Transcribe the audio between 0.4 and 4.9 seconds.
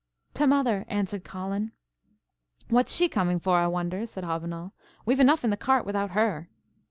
mother," answered Colin. "What's she coming for, I wonder," said Hobbinoll;